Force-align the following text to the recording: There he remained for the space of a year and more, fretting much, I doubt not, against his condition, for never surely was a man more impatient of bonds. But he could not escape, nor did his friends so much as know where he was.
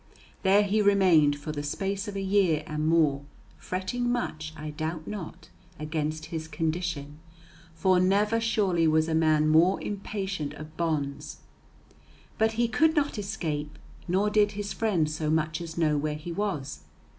There 0.41 0.63
he 0.63 0.81
remained 0.81 1.35
for 1.37 1.51
the 1.51 1.61
space 1.61 2.07
of 2.07 2.15
a 2.15 2.21
year 2.23 2.63
and 2.65 2.87
more, 2.87 3.21
fretting 3.59 4.11
much, 4.11 4.51
I 4.57 4.71
doubt 4.71 5.05
not, 5.05 5.49
against 5.77 6.25
his 6.33 6.47
condition, 6.47 7.19
for 7.75 7.99
never 7.99 8.39
surely 8.41 8.87
was 8.87 9.07
a 9.07 9.13
man 9.13 9.47
more 9.47 9.79
impatient 9.79 10.55
of 10.55 10.75
bonds. 10.75 11.37
But 12.39 12.53
he 12.53 12.67
could 12.67 12.95
not 12.95 13.19
escape, 13.19 13.77
nor 14.07 14.31
did 14.31 14.53
his 14.53 14.73
friends 14.73 15.13
so 15.13 15.29
much 15.29 15.61
as 15.61 15.77
know 15.77 15.99
where 15.99 16.15
he 16.15 16.31
was. 16.31 16.79